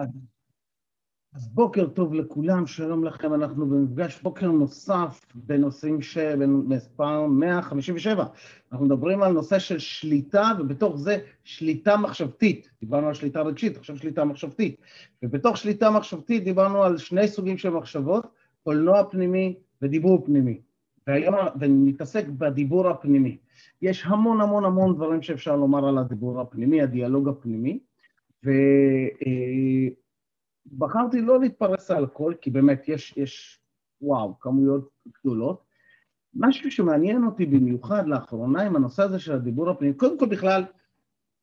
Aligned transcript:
אז, 0.00 0.08
אז 1.34 1.48
בוקר 1.48 1.88
טוב 1.88 2.14
לכולם, 2.14 2.66
שלום 2.66 3.04
לכם, 3.04 3.34
אנחנו 3.34 3.66
במפגש 3.66 4.22
בוקר 4.22 4.50
נוסף 4.50 5.26
בנושאים 5.34 6.02
שבמספר 6.02 7.26
157. 7.26 8.24
אנחנו 8.72 8.86
מדברים 8.86 9.22
על 9.22 9.32
נושא 9.32 9.58
של 9.58 9.78
שליטה, 9.78 10.52
ובתוך 10.58 10.96
זה 10.96 11.18
שליטה 11.44 11.96
מחשבתית. 11.96 12.70
דיברנו 12.80 13.06
על 13.06 13.14
שליטה 13.14 13.42
רגשית, 13.42 13.76
עכשיו 13.76 13.96
שליטה 13.96 14.24
מחשבתית. 14.24 14.80
ובתוך 15.22 15.56
שליטה 15.56 15.90
מחשבתית 15.90 16.44
דיברנו 16.44 16.82
על 16.82 16.98
שני 16.98 17.28
סוגים 17.28 17.58
של 17.58 17.70
מחשבות, 17.70 18.26
קולנוע 18.64 19.04
פנימי 19.10 19.56
ודיבור 19.82 20.24
פנימי. 20.24 20.60
והיום 21.06 21.34
נתעסק 21.60 22.26
בדיבור 22.28 22.88
הפנימי. 22.88 23.38
יש 23.82 24.04
המון 24.06 24.40
המון 24.40 24.64
המון 24.64 24.94
דברים 24.94 25.22
שאפשר 25.22 25.56
לומר 25.56 25.88
על 25.88 25.98
הדיבור 25.98 26.40
הפנימי, 26.40 26.82
הדיאלוג 26.82 27.28
הפנימי. 27.28 27.78
ובחרתי 30.72 31.20
לא 31.20 31.40
להתפרס 31.40 31.90
על 31.90 32.04
הכל, 32.04 32.34
כי 32.40 32.50
באמת 32.50 32.88
יש, 32.88 33.16
יש, 33.16 33.60
וואו, 34.00 34.38
כמויות 34.40 34.90
גדולות. 35.20 35.64
משהו 36.34 36.70
שמעניין 36.70 37.24
אותי 37.24 37.46
במיוחד 37.46 38.06
לאחרונה 38.06 38.62
עם 38.62 38.76
הנושא 38.76 39.02
הזה 39.02 39.18
של 39.18 39.32
הדיבור 39.32 39.70
הפנימי, 39.70 39.94
קודם 39.94 40.18
כל 40.18 40.26
בכלל, 40.26 40.64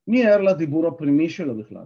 מי 0.07 0.27
ער 0.27 0.41
לדיבור 0.41 0.87
הפנימי 0.87 1.29
שלו 1.29 1.57
בכלל? 1.57 1.85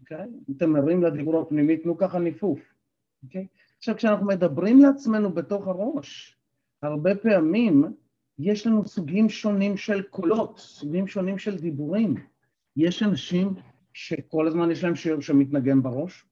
אוקיי? 0.00 0.24
Okay? 0.24 0.52
אתם 0.56 0.76
ערים 0.76 1.02
לדיבור 1.02 1.40
הפנימי, 1.40 1.76
תנו 1.76 1.98
ככה 1.98 2.18
ניפוף. 2.18 2.60
אוקיי? 3.22 3.46
עכשיו, 3.78 3.96
כשאנחנו 3.96 4.26
מדברים 4.26 4.78
לעצמנו 4.78 5.32
בתוך 5.32 5.68
הראש, 5.68 6.36
הרבה 6.82 7.14
פעמים 7.14 7.84
יש 8.38 8.66
לנו 8.66 8.86
סוגים 8.86 9.28
שונים 9.28 9.76
של 9.76 10.02
קולות, 10.02 10.58
סוגים 10.58 11.06
שונים 11.06 11.38
של 11.38 11.58
דיבורים. 11.58 12.14
יש 12.76 13.02
אנשים 13.02 13.54
שכל 13.92 14.46
הזמן 14.46 14.70
יש 14.70 14.84
להם 14.84 14.94
שיר 14.94 15.20
שמתנגן 15.20 15.82
בראש. 15.82 16.24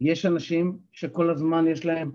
יש 0.00 0.26
אנשים 0.26 0.78
שכל 0.92 1.30
הזמן 1.30 1.66
יש 1.66 1.86
להם 1.86 2.12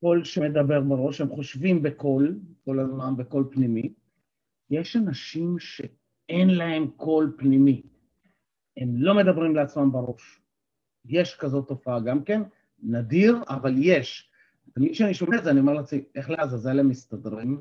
קול 0.00 0.24
שמדבר 0.24 0.80
בראש, 0.80 1.20
הם 1.20 1.28
חושבים 1.28 1.82
בקול, 1.82 2.38
כל 2.64 2.80
הזמן 2.80 3.16
בקול 3.16 3.48
פנימי. 3.50 3.92
יש 4.70 4.96
אנשים 4.96 5.58
שאין 5.58 6.50
להם 6.50 6.90
קול 6.96 7.34
פנימי, 7.38 7.82
הם 8.76 8.88
לא 8.96 9.14
מדברים 9.14 9.56
לעצמם 9.56 9.92
בראש. 9.92 10.40
יש 11.04 11.36
כזאת 11.36 11.68
תופעה 11.68 12.00
גם 12.00 12.24
כן, 12.24 12.42
נדיר, 12.82 13.36
אבל 13.48 13.74
יש. 13.78 14.30
תמיד 14.74 14.92
כשאני 14.92 15.14
שומע 15.14 15.38
את 15.38 15.44
זה, 15.44 15.50
אני 15.50 15.60
אומר 15.60 15.72
לעצמי, 15.72 16.04
איך 16.14 16.30
לעזאזל 16.30 16.80
הם 16.80 16.88
מסתדרים? 16.88 17.60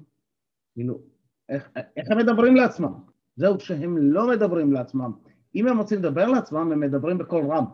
כאילו, 0.74 1.02
איך, 1.50 1.70
איך 1.98 2.12
הם 2.12 2.18
מדברים 2.18 2.56
לעצמם? 2.56 2.94
זהו, 3.36 3.60
שהם 3.60 3.98
לא 3.98 4.30
מדברים 4.30 4.74
לעצמם. 4.74 5.12
אם 5.56 5.68
הם 5.68 5.78
רוצים 5.78 6.00
לדבר 6.00 6.28
לעצמם, 6.28 6.72
הם 6.72 6.80
מדברים 6.80 7.18
בקול 7.18 7.46
רם, 7.46 7.66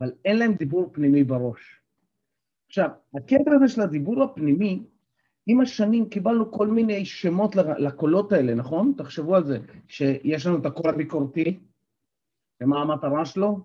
אבל 0.00 0.12
אין 0.24 0.38
להם 0.38 0.54
דיבור 0.54 0.90
פנימי 0.92 1.24
בראש. 1.24 1.80
עכשיו, 2.66 2.90
הקטע 3.14 3.52
הזה 3.54 3.68
של 3.68 3.80
הדיבור 3.80 4.22
הפנימי, 4.22 4.82
עם 5.46 5.60
השנים 5.60 6.08
קיבלנו 6.08 6.52
כל 6.52 6.68
מיני 6.68 7.04
שמות 7.04 7.56
לקולות 7.56 8.32
האלה, 8.32 8.54
נכון? 8.54 8.92
תחשבו 8.98 9.36
על 9.36 9.44
זה, 9.44 9.58
שיש 9.88 10.46
לנו 10.46 10.58
את 10.58 10.66
הקול 10.66 10.90
הביקורתי, 10.90 11.60
ומה 12.60 12.82
המטרה 12.82 13.24
שלו? 13.24 13.64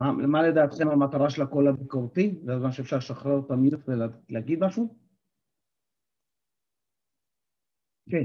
מה, 0.00 0.12
מה 0.12 0.42
לדעתכם 0.42 0.88
המטרה 0.88 1.30
של 1.30 1.42
הקול 1.42 1.68
הביקורתי? 1.68 2.34
זה 2.44 2.54
הזמן 2.54 2.72
שאפשר 2.72 2.96
לשחרר 2.96 3.38
את 3.46 3.50
המיוט 3.50 3.80
ולהגיד 3.88 4.64
משהו? 4.64 4.94
כן. 8.10 8.24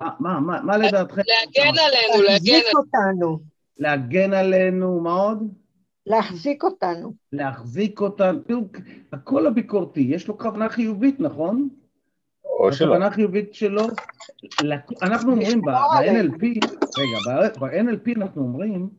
מה, 0.00 0.40
מה, 0.40 0.60
מה 0.62 0.76
לדעתכם? 0.76 1.22
להגן 1.26 1.78
עלינו, 1.78 2.22
להגן 2.22 2.60
אותנו. 2.76 3.38
להגן 3.78 4.32
עלינו, 4.32 5.00
מה 5.00 5.12
עוד? 5.12 5.54
להחזיק 6.06 6.62
אותנו. 6.62 7.12
להחזיק 7.32 8.00
אותנו. 8.00 8.40
תראו, 8.40 8.60
הקול 9.12 9.46
הביקורתי, 9.46 10.00
יש 10.00 10.28
לו 10.28 10.38
כוונה 10.38 10.68
חיובית, 10.68 11.20
נכון? 11.20 11.68
או 12.44 12.72
שלא. 12.72 12.86
הכוונה 12.86 13.06
החיובית 13.06 13.54
שלו, 13.54 13.82
אנחנו 15.02 15.32
אומרים 15.32 15.60
ב-NLP, 15.60 16.44
רגע, 16.98 17.48
ב-NLP 17.60 18.16
אנחנו 18.16 18.42
אומרים 18.42 18.90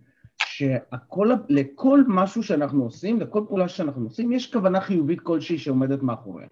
שלכל 0.45 2.03
משהו 2.07 2.43
שאנחנו 2.43 2.83
עושים, 2.83 3.19
לכל 3.19 3.43
פעולה 3.47 3.67
שאנחנו 3.67 4.03
עושים, 4.03 4.31
יש 4.31 4.53
כוונה 4.53 4.81
חיובית 4.81 5.21
כלשהי 5.21 5.57
שעומדת 5.57 6.01
מאחוריה. 6.01 6.47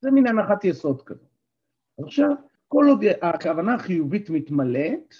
זה 0.00 0.10
מין 0.10 0.26
הנחת 0.26 0.64
יסוד 0.64 1.02
כזה. 1.02 1.24
עכשיו, 2.04 2.30
כל 2.72 2.86
עוד 2.88 3.04
הכוונה 3.22 3.74
החיובית 3.74 4.30
מתמלאת, 4.30 5.14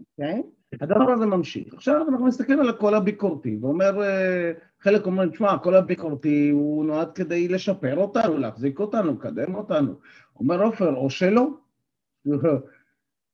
אוקיי? 0.00 0.42
הדבר 0.80 1.10
הזה 1.10 1.26
ממשיך. 1.26 1.74
עכשיו 1.74 2.08
אנחנו 2.08 2.26
מסתכלים 2.26 2.60
על 2.60 2.68
הקול 2.68 2.94
הביקורתי, 2.94 3.58
ואומר, 3.60 4.02
אה, 4.02 4.52
חלק 4.80 5.06
אומרים, 5.06 5.30
תשמע, 5.30 5.52
הקול 5.52 5.74
הביקורתי 5.74 6.48
הוא 6.48 6.84
נועד 6.84 7.12
כדי 7.12 7.48
לשפר 7.48 7.96
אותנו, 7.96 8.38
להחזיק 8.38 8.78
אותנו, 8.78 9.12
לקדם 9.12 9.54
אותנו. 9.54 9.94
אומר 10.40 10.62
עופר, 10.62 10.94
או 10.94 11.10
שלא. 11.10 11.48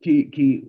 כי, 0.02 0.28
כי, 0.32 0.64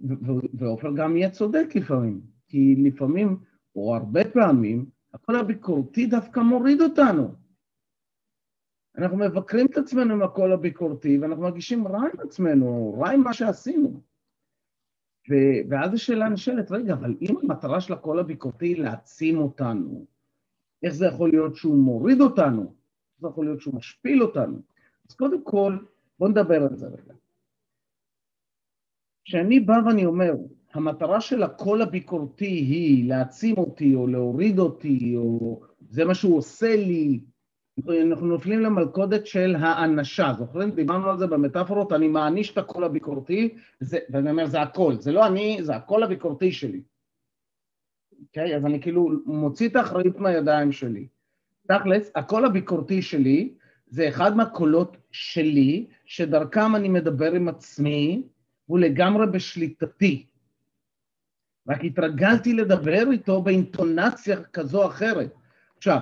ועופר 0.54 0.92
גם 0.96 1.18
יהיה 1.18 1.30
צודק 1.30 1.76
לפעמים, 1.76 2.22
כי 2.48 2.76
לפעמים, 2.78 3.38
או 3.76 3.96
הרבה 3.96 4.26
פעמים, 4.26 4.86
הקול 5.14 5.36
הביקורתי 5.36 6.06
דווקא 6.06 6.40
מוריד 6.40 6.82
אותנו. 6.82 7.43
אנחנו 8.98 9.18
מבקרים 9.18 9.66
את 9.66 9.78
עצמנו 9.78 10.14
עם 10.14 10.22
הקול 10.22 10.54
הביקורתי, 10.54 11.18
ואנחנו 11.20 11.44
מרגישים 11.44 11.88
רע 11.88 12.00
עם 12.00 12.20
עצמנו, 12.20 13.00
רע 13.00 13.10
עם 13.10 13.24
מה 13.24 13.34
שעשינו. 13.34 14.02
ו- 15.30 15.70
ואז 15.70 15.94
השאלה 15.94 16.30
נשאלת, 16.30 16.72
רגע, 16.72 16.94
אבל 16.94 17.16
אם 17.22 17.36
המטרה 17.44 17.82
של 17.82 17.94
הקול 17.94 18.20
הביקורתי 18.20 18.66
היא 18.66 18.84
להעצים 18.84 19.38
אותנו, 19.38 20.06
איך 20.84 20.94
זה 20.94 21.06
יכול 21.06 21.30
להיות 21.30 21.56
שהוא 21.56 21.76
מוריד 21.76 22.22
אותנו? 22.22 22.62
איך 22.62 23.22
זה 23.22 23.28
יכול 23.28 23.46
להיות 23.46 23.62
שהוא 23.62 23.76
משפיל 23.76 24.24
אותנו? 24.24 24.62
אז 25.10 25.16
קודם 25.16 25.44
כל, 25.44 25.78
בואו 26.20 26.30
נדבר 26.30 26.64
על 26.64 26.76
זה 26.76 26.88
רגע. 26.88 27.14
כשאני 29.26 29.60
בא 29.60 29.74
ואני 29.86 30.06
אומר, 30.06 30.34
המטרה 30.74 31.22
של 31.22 31.44
הקול 31.44 31.82
הביקורתי 31.82 32.46
היא 32.46 33.10
להעצים 33.10 33.58
אותי, 33.58 33.96
או 33.96 34.08
להוריד 34.08 34.60
אותי, 34.60 35.16
או 35.16 35.62
זה 35.90 36.06
מה 36.06 36.16
שהוא 36.16 36.38
עושה 36.38 36.76
לי, 36.76 37.20
אנחנו 37.80 38.26
נופלים 38.26 38.60
למלכודת 38.60 39.28
של 39.28 39.56
האנשה, 39.60 40.34
זוכרים? 40.38 40.72
דיברנו 40.72 41.10
על 41.10 41.18
זה 41.18 41.28
במטאפורות, 41.28 41.94
אני 41.94 42.08
מעניש 42.08 42.52
את 42.52 42.58
הקול 42.58 42.84
הביקורתי, 42.84 43.56
זה, 43.80 43.98
ואני 44.10 44.32
אומר, 44.32 44.46
זה 44.46 44.62
הכל, 44.62 44.96
זה 45.00 45.12
לא 45.12 45.28
אני, 45.28 45.58
זה 45.62 45.76
הקול 45.76 46.04
הביקורתי 46.04 46.52
שלי. 46.52 46.82
אוקיי? 48.22 48.54
Okay? 48.54 48.56
אז 48.56 48.66
אני 48.66 48.82
כאילו 48.82 49.10
מוציא 49.26 49.70
את 49.70 49.76
האחריות 49.76 50.20
מהידיים 50.20 50.72
שלי. 50.72 51.08
תכלס, 51.68 52.12
הקול 52.16 52.46
הביקורתי 52.46 53.02
שלי 53.02 53.54
זה 53.88 54.08
אחד 54.08 54.36
מהקולות 54.36 54.98
שלי, 55.12 55.88
שדרכם 56.06 56.76
אני 56.76 56.90
מדבר 56.90 57.32
עם 57.32 57.48
עצמי, 57.48 58.24
הוא 58.66 58.80
לגמרי 58.80 59.28
בשליטתי. 59.28 60.26
רק 61.68 61.84
התרגלתי 61.84 62.54
לדבר 62.54 63.12
איתו 63.12 63.42
באינטונציה 63.42 64.44
כזו 64.44 64.84
או 64.84 64.88
אחרת. 64.88 65.34
עכשיו, 65.78 66.00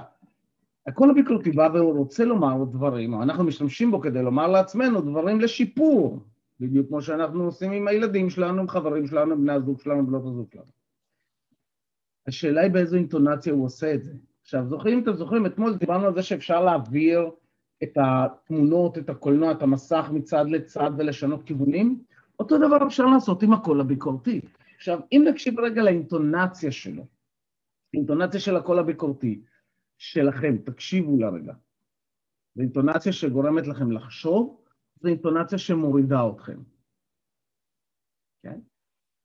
הקול 0.87 1.09
הביקורתי 1.09 1.51
בא 1.51 1.69
והוא 1.73 1.97
רוצה 1.97 2.25
לומר 2.25 2.63
דברים, 2.63 3.13
או 3.13 3.23
אנחנו 3.23 3.43
משתמשים 3.43 3.91
בו 3.91 4.01
כדי 4.01 4.21
לומר 4.21 4.47
לעצמנו 4.47 5.01
דברים 5.01 5.41
לשיפור, 5.41 6.19
בדיוק 6.59 6.87
כמו 6.87 7.01
שאנחנו 7.01 7.43
עושים 7.43 7.71
עם 7.71 7.87
הילדים 7.87 8.29
שלנו, 8.29 8.61
עם 8.61 8.67
חברים 8.67 9.07
שלנו, 9.07 9.37
בני 9.37 9.53
הזוג 9.53 9.79
שלנו, 9.79 10.07
בנות 10.07 10.25
הזוג 10.25 10.47
שלנו. 10.53 10.65
השאלה 12.27 12.61
היא 12.61 12.71
באיזו 12.71 12.97
אינטונציה 12.97 13.53
הוא 13.53 13.65
עושה 13.65 13.93
את 13.93 14.03
זה. 14.03 14.13
עכשיו, 14.41 14.67
זוכרים, 14.67 15.03
אתם 15.03 15.13
זוכרים, 15.13 15.45
אתמול 15.45 15.77
דיברנו 15.77 16.07
על 16.07 16.13
זה 16.13 16.23
שאפשר 16.23 16.63
להעביר 16.63 17.29
את 17.83 17.97
התמונות, 17.97 18.97
את 18.97 19.09
הקולנוע, 19.09 19.51
את 19.51 19.61
המסך 19.61 20.09
מצד 20.13 20.45
לצד 20.49 20.91
ולשנות 20.97 21.43
כיוונים? 21.43 22.03
אותו 22.39 22.57
דבר 22.57 22.87
אפשר 22.87 23.05
לעשות 23.05 23.43
עם 23.43 23.53
הקול 23.53 23.81
הביקורתי. 23.81 24.41
עכשיו, 24.75 24.99
אם 25.11 25.25
נקשיב 25.27 25.59
רגע 25.59 25.83
לאינטונציה 25.83 26.71
שלו, 26.71 27.05
אינטונציה 27.93 28.39
של 28.39 28.55
הקול 28.55 28.79
הביקורתי, 28.79 29.41
שלכם, 30.01 30.57
תקשיבו 30.57 31.17
לה 31.19 31.29
רגע. 31.29 31.53
זו 32.55 32.61
אינטונציה 32.61 33.11
שגורמת 33.11 33.67
לכם 33.67 33.91
לחשוב, 33.91 34.61
זו 35.01 35.07
אינטונציה 35.07 35.57
שמורידה 35.57 36.29
אתכם. 36.29 36.59
כן? 38.43 38.59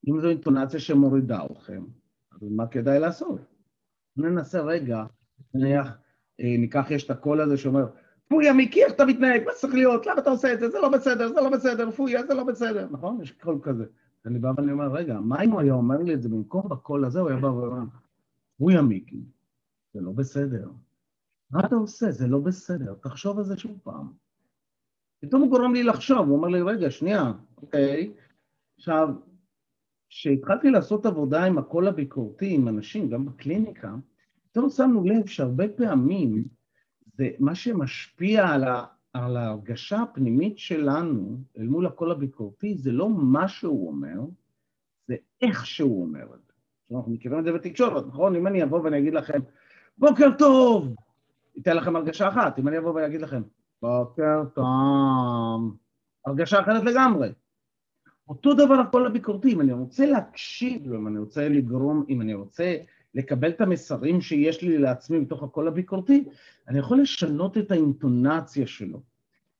אם 0.09 0.21
זו 0.21 0.29
אינטונציה 0.29 0.81
שמורידה 0.81 1.47
אתכם, 1.53 1.85
אז 2.33 2.49
מה 2.51 2.67
כדאי 2.67 3.01
לעשות? 3.01 3.41
ננסה 4.17 4.61
רגע, 4.61 5.05
נניח, 5.55 5.99
אה, 6.41 6.55
ניקח, 6.59 6.91
יש 6.91 7.05
את 7.05 7.11
הקול 7.11 7.41
הזה 7.41 7.57
שאומר, 7.57 7.87
פויה, 8.29 8.53
מיקי, 8.53 8.85
איך 8.85 8.93
אתה 8.93 9.05
מתנהג? 9.05 9.45
מה 9.45 9.53
צריך 9.53 9.75
להיות? 9.75 10.07
למה 10.07 10.21
אתה 10.21 10.31
עושה 10.31 10.53
את 10.53 10.61
זה? 10.61 10.71
זה 10.71 10.79
לא 10.79 10.89
בסדר, 10.89 11.29
זה 11.29 11.41
לא 11.41 11.51
בסדר, 11.51 11.91
פויה, 11.91 12.27
זה 12.27 12.35
לא 12.35 12.45
בסדר, 12.45 12.89
נכון? 12.91 13.23
יש 13.23 13.33
קול 13.33 13.59
כזה. 13.63 13.85
אני 14.27 14.39
בא 14.39 14.53
ואני 14.57 14.73
אומר, 14.73 14.93
רגע, 14.93 15.21
מה 15.21 15.43
אם 15.43 15.51
הוא 15.51 15.61
היה 15.61 15.73
אומר 15.73 16.03
לי 16.03 16.15
את 16.15 16.23
זה 16.23 16.29
במקום 16.29 16.69
בקול 16.69 17.05
הזה, 17.05 17.21
הוא 17.21 17.29
היה 17.29 17.39
בא 17.39 17.47
ואומר, 17.47 17.85
פויה, 18.59 18.83
מיקי, 18.83 19.25
זה 19.97 20.03
לא 20.03 20.13
בסדר. 20.13 20.71
מה 21.51 21.61
אתה 21.67 21.75
עושה? 21.75 22.11
זה 22.11 22.27
לא 22.27 22.39
בסדר, 22.39 22.95
תחשוב 22.95 23.39
על 23.39 23.45
זה 23.45 23.57
שוב 23.57 23.79
פעם. 23.83 24.13
פתאום 25.21 25.43
הוא 25.43 25.51
גורם 25.51 25.75
לי 25.75 25.83
לחשוב, 25.83 26.29
הוא 26.29 26.37
אומר 26.37 26.49
לי, 26.49 26.63
רגע, 26.63 26.91
שנייה, 26.91 27.33
אוקיי. 27.57 28.13
עכשיו, 28.79 29.09
כשהתחלתי 30.09 30.71
לעשות 30.71 31.07
עבודה 31.07 31.45
עם 31.45 31.59
הקול 31.59 31.89
הביקורתי, 31.89 32.55
עם 32.55 32.69
אנשים, 32.69 33.11
גם 33.11 33.27
בקליניקה, 33.27 33.95
פתאום 34.51 34.71
שמנו 34.71 35.05
לב 35.05 35.27
שהרבה 35.27 35.69
פעמים 35.69 36.45
זה 37.15 37.31
מה 37.39 37.55
שמשפיע 37.55 38.49
על, 38.49 38.65
ה, 38.65 38.85
על 39.13 39.37
ההרגשה 39.37 40.03
הפנימית 40.03 40.59
שלנו 40.59 41.39
אל 41.59 41.67
מול 41.67 41.87
הקול 41.87 42.11
הביקורתי, 42.11 42.75
זה 42.75 42.93
לא 42.93 43.09
מה 43.11 43.49
שהוא 43.49 43.89
אומר, 43.89 44.21
זה 45.09 45.17
איך 45.43 45.67
שהוא 45.67 46.03
אומר 46.03 46.35
את 46.35 46.45
זה. 46.47 46.53
אנחנו 46.97 47.13
מכירים 47.13 47.39
את 47.39 47.45
זה 47.45 47.53
בתקשורת, 47.53 48.07
נכון? 48.07 48.37
אם 48.37 48.47
אני 48.47 48.63
אבוא 48.63 48.81
ואני 48.81 48.99
אגיד 48.99 49.15
לכם, 49.15 49.41
בוקר 49.99 50.27
טוב, 50.39 50.95
ייתן 51.57 51.77
לכם 51.77 51.97
הרגשה 51.97 52.29
אחת. 52.29 52.59
אם 52.59 52.69
אני 52.69 52.79
אבוא 52.79 52.93
ואגיד 52.93 53.21
לכם, 53.21 53.43
בוקר 53.83 54.45
טוב, 54.55 54.67
הרגשה 56.27 56.61
אחרת 56.61 56.85
לגמרי. 56.85 57.29
אותו 58.29 58.55
דבר 58.55 58.75
הקול 58.75 59.07
הביקורתי, 59.07 59.53
אם 59.53 59.61
אני 59.61 59.73
רוצה 59.73 60.07
להקשיב, 60.07 60.93
אם 60.93 61.07
אני 61.07 61.19
רוצה 61.19 61.49
לגרום, 61.49 62.05
אם 62.09 62.21
אני 62.21 62.35
רוצה 62.35 62.77
לקבל 63.15 63.49
את 63.49 63.61
המסרים 63.61 64.21
שיש 64.21 64.63
לי 64.63 64.79
לעצמי 64.79 65.19
מתוך 65.19 65.43
הקול 65.43 65.69
הביקורתי, 65.69 66.25
אני 66.69 66.79
יכול 66.79 67.01
לשנות 67.01 67.59
את 67.59 67.71
האינטונציה 67.71 68.67
שלו. 68.67 69.03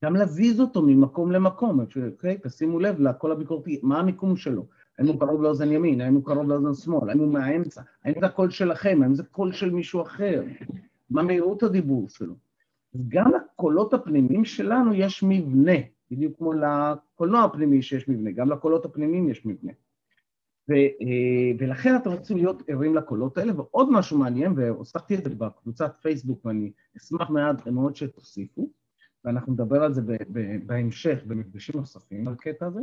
גם 0.05 0.17
להזיז 0.17 0.61
אותו 0.61 0.83
ממקום 0.83 1.33
למקום, 1.33 1.81
אוקיי? 1.81 2.39
תשימו 2.43 2.81
לב 2.81 3.01
לקול 3.01 3.33
הביקורתי, 3.33 3.81
מה 3.83 3.99
המיקום 3.99 4.37
שלו? 4.37 4.67
האם 4.99 5.07
הוא 5.07 5.21
קרוב 5.21 5.43
לאוזן 5.43 5.73
ימין, 5.73 6.01
האם 6.01 6.15
הוא 6.15 6.25
קרוב 6.25 6.49
לאוזן 6.49 6.75
שמאל, 6.75 7.11
האם 7.11 7.19
הוא 7.19 7.33
מהאמצע, 7.33 7.83
האם 8.05 8.15
זה 8.21 8.27
הקול 8.27 8.51
שלכם, 8.51 9.03
האם 9.03 9.15
זה 9.15 9.23
קול 9.23 9.53
של 9.53 9.71
מישהו 9.71 10.03
אחר, 10.03 10.43
מה 11.11 11.23
מהירות 11.23 11.63
הדיבור 11.63 12.09
שלו. 12.09 12.35
אז 12.95 13.01
גם 13.09 13.33
לקולות 13.35 13.95
הפנימיים 13.95 14.45
שלנו 14.45 14.95
יש 14.95 15.23
מבנה, 15.23 15.73
בדיוק 16.11 16.37
כמו 16.39 16.53
לקולנוע 16.53 17.45
הפנימי 17.45 17.83
שיש 17.83 18.09
מבנה, 18.09 18.31
גם 18.31 18.51
לקולות 18.51 18.85
הפנימיים 18.85 19.29
יש 19.29 19.47
מבנה. 19.47 19.73
ו, 20.69 20.73
אה, 20.73 21.53
ולכן 21.59 21.97
אתם 21.97 22.11
רוצים 22.11 22.37
להיות 22.37 22.63
ערים 22.69 22.95
לקולות 22.95 23.39
האלה, 23.39 23.53
ועוד 23.57 23.93
משהו 23.93 24.19
מעניין, 24.19 24.53
והוספתי 24.57 25.15
את 25.15 25.25
זה 25.25 25.31
בקבוצת 25.31 25.97
פייסבוק, 26.03 26.47
ואני 26.47 26.73
אשמח 26.97 27.31
מעט 27.31 27.67
מאוד 27.67 27.97
שתוסיפו, 27.97 28.69
ואנחנו 29.25 29.53
נדבר 29.53 29.83
על 29.83 29.95
זה 29.95 30.03
בהמשך, 30.67 31.19
במפגשים 31.27 31.81
נוספים, 31.81 32.29
על 32.29 32.35
הקטע 32.35 32.67
הזה. 32.67 32.81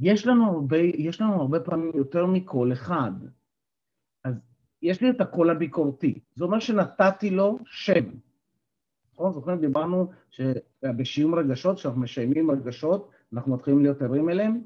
יש 0.00 0.26
לנו 0.26 0.44
הרבה, 0.44 0.78
יש 0.78 1.20
לנו 1.20 1.34
הרבה 1.34 1.60
פעמים 1.60 1.92
יותר 1.94 2.26
מקול 2.26 2.72
אחד. 2.72 3.12
אז 4.24 4.34
יש 4.82 5.00
לי 5.00 5.10
את 5.10 5.20
הקול 5.20 5.50
הביקורתי, 5.50 6.20
זה 6.34 6.44
אומר 6.44 6.58
שנתתי 6.58 7.30
לו 7.30 7.58
שם. 7.64 8.04
נכון? 9.12 9.32
זוכרים, 9.32 9.60
דיברנו 9.60 10.10
שבשיום 10.30 11.34
רגשות, 11.34 11.76
כשאנחנו 11.76 12.00
משיימים 12.00 12.50
רגשות, 12.50 13.10
אנחנו 13.32 13.54
מתחילים 13.54 13.82
להיות 13.82 14.02
ערים 14.02 14.28
אליהם. 14.28 14.60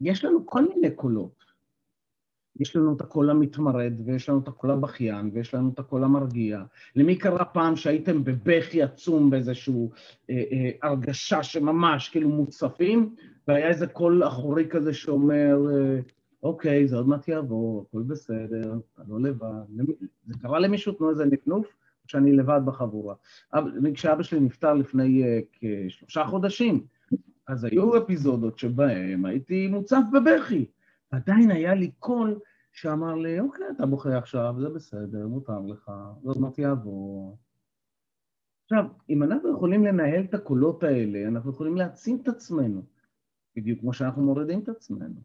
יש 0.00 0.24
לנו 0.24 0.46
כל 0.46 0.68
מיני 0.68 0.90
קולות. 0.90 1.50
יש 2.60 2.76
לנו 2.76 2.96
את 2.96 3.00
הקול 3.00 3.30
המתמרד, 3.30 3.92
ויש 4.04 4.28
לנו 4.28 4.38
את 4.38 4.48
הקול 4.48 4.70
הבכיין, 4.70 5.30
ויש 5.34 5.54
לנו 5.54 5.70
את 5.74 5.78
הקול 5.78 6.04
המרגיע. 6.04 6.62
למי 6.96 7.18
קרה 7.18 7.44
פעם 7.44 7.76
שהייתם 7.76 8.24
בבכי 8.24 8.82
עצום 8.82 9.30
באיזושהי 9.30 9.88
אה, 10.30 10.42
אה, 10.52 10.70
הרגשה 10.82 11.42
שממש 11.42 12.08
כאילו 12.08 12.28
מוצפים, 12.28 13.14
והיה 13.50 13.68
איזה 13.68 13.86
קול 13.86 14.26
אחורי 14.26 14.68
כזה 14.68 14.94
שאומר, 14.94 15.56
אה, 15.70 16.00
אוקיי, 16.42 16.88
זה 16.88 16.96
עוד 16.96 17.08
מעט 17.08 17.28
יעבור, 17.28 17.86
הכל 17.88 18.02
בסדר, 18.02 18.78
אתה 18.94 19.02
לא 19.08 19.20
לבד. 19.20 19.64
זה 20.26 20.34
קרה 20.42 20.58
למישהו, 20.58 20.92
תנו 20.92 21.10
איזה 21.10 21.24
נפנוף, 21.24 21.76
שאני 22.06 22.32
לבד 22.32 22.60
בחבורה. 22.64 23.14
כשאבא 23.94 24.22
שלי 24.22 24.40
נפטר 24.40 24.74
לפני 24.74 25.24
uh, 25.24 25.58
כשלושה 25.88 26.24
חודשים, 26.24 26.86
אז 27.46 27.64
היו 27.64 27.98
אפיזודות 27.98 28.58
שבהם 28.58 29.24
הייתי 29.24 29.68
מוצף 29.68 30.02
בבכי. 30.12 30.66
עדיין 31.10 31.50
היה 31.50 31.74
לי 31.74 31.90
קול 31.98 32.38
שאמר 32.72 33.14
לי, 33.14 33.40
אוקיי, 33.40 33.64
אתה 33.76 33.86
בוכה 33.86 34.18
עכשיו, 34.18 34.54
זה 34.60 34.68
בסדר, 34.68 35.26
מותר 35.26 35.60
לך, 35.60 35.92
זה 36.22 36.28
עוד 36.28 36.40
מעט 36.40 36.58
יעבור. 36.58 37.38
עכשיו, 38.64 38.84
אם 39.10 39.22
אנחנו 39.22 39.52
יכולים 39.52 39.84
לנהל 39.84 40.24
את 40.24 40.34
הקולות 40.34 40.82
האלה, 40.82 41.28
אנחנו 41.28 41.50
יכולים 41.50 41.76
להעצים 41.76 42.18
את 42.22 42.28
עצמנו, 42.28 42.82
בדיוק 43.56 43.80
כמו 43.80 43.92
שאנחנו 43.92 44.22
מורידים 44.22 44.60
את 44.60 44.68
עצמנו. 44.68 45.20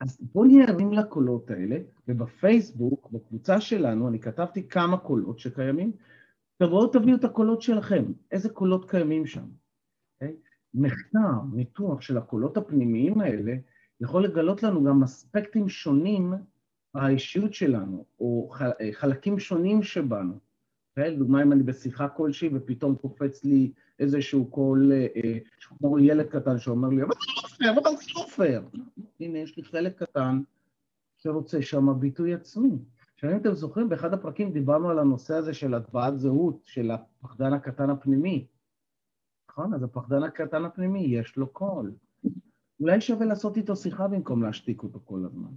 אז 0.00 0.18
בואו 0.20 0.44
נהיה 0.44 0.68
ערים 0.68 0.92
לקולות 0.92 1.50
האלה, 1.50 1.76
ובפייסבוק, 2.08 3.10
בקבוצה 3.10 3.60
שלנו, 3.60 4.08
אני 4.08 4.20
כתבתי 4.20 4.68
כמה 4.68 4.98
קולות 4.98 5.38
שקיימים, 5.38 5.92
תבואו 6.56 6.86
תביאו 6.86 7.16
את 7.16 7.24
הקולות 7.24 7.62
שלכם, 7.62 8.04
איזה 8.30 8.48
קולות 8.48 8.90
קיימים 8.90 9.26
שם. 9.26 9.40
Okay? 9.40 9.44
אוקיי? 10.14 10.36
מחקר, 10.74 11.42
ניתוח 11.52 12.00
של 12.00 12.18
הקולות 12.18 12.56
הפנימיים 12.56 13.20
האלה, 13.20 13.54
יכול 14.00 14.24
לגלות 14.24 14.62
לנו 14.62 14.84
גם 14.84 15.02
אספקטים 15.02 15.68
שונים 15.68 16.32
באישיות 16.94 17.54
שלנו, 17.54 18.04
או 18.20 18.50
חלקים 18.92 19.38
שונים 19.38 19.82
שבנו. 19.82 20.38
אוקיי? 20.98 21.14
לדוגמה, 21.14 21.42
אם 21.42 21.52
אני 21.52 21.62
בשיחה 21.62 22.08
כלשהי 22.08 22.50
ופתאום 22.54 22.94
קופץ 22.94 23.44
לי 23.44 23.72
איזשהו 23.98 24.46
קול, 24.50 24.92
אה, 24.92 25.38
כמו 25.60 25.98
ילד 25.98 26.26
קטן 26.26 26.58
שאומר 26.58 26.88
לי, 26.88 27.02
אבל 27.02 27.10
לא 27.10 27.48
פייר, 27.56 27.72
אבל 27.72 27.96
פייר. 28.36 28.62
הנה, 29.20 29.38
יש 29.38 29.56
לי 29.56 29.64
חלק 29.64 30.02
קטן 30.02 30.40
שרוצה 31.18 31.62
שם 31.62 32.00
ביטוי 32.00 32.34
עצמי. 32.34 32.78
עכשיו, 33.14 33.30
אם 33.30 33.36
אתם 33.36 33.54
זוכרים, 33.54 33.88
באחד 33.88 34.14
הפרקים 34.14 34.52
דיברנו 34.52 34.90
על 34.90 34.98
הנושא 34.98 35.34
הזה 35.34 35.54
של 35.54 35.74
הטבעת 35.74 36.18
זהות, 36.18 36.60
של 36.64 36.90
הפחדן 36.90 37.52
הקטן 37.52 37.90
הפנימי. 37.90 38.46
נכון? 39.50 39.74
אז 39.74 39.82
הפחדן 39.82 40.22
הקטן 40.22 40.64
הפנימי, 40.64 41.00
יש 41.00 41.36
לו 41.36 41.46
קול. 41.46 41.92
אולי 42.80 43.00
שווה 43.00 43.26
לעשות 43.26 43.56
איתו 43.56 43.76
שיחה 43.76 44.08
במקום 44.08 44.42
להשתיק 44.42 44.82
אותו 44.82 45.00
כל 45.04 45.24
הזמן. 45.24 45.50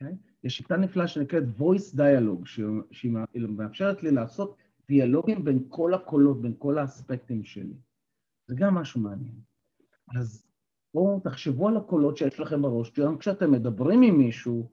Okay? 0.00 0.14
יש 0.46 0.56
שיטה 0.56 0.76
נפלאה 0.76 1.08
שנקראת 1.08 1.44
voice 1.58 1.96
dialogue, 1.96 2.46
שהיא 2.90 3.12
מאפשרת 3.48 4.02
לי 4.02 4.10
לעשות 4.10 4.56
דיאלוגים 4.88 5.44
בין 5.44 5.64
כל 5.68 5.94
הקולות, 5.94 6.42
בין 6.42 6.54
כל 6.58 6.78
האספקטים 6.78 7.44
שלי. 7.44 7.74
זה 8.46 8.54
גם 8.58 8.74
משהו 8.74 9.00
מעניין. 9.00 9.40
אז 10.16 10.46
בואו 10.94 11.20
תחשבו 11.20 11.68
על 11.68 11.76
הקולות 11.76 12.16
שיש 12.16 12.40
לכם 12.40 12.62
בראש, 12.62 13.00
גם 13.00 13.18
כשאתם 13.18 13.52
מדברים 13.52 14.02
עם 14.02 14.18
מישהו, 14.18 14.70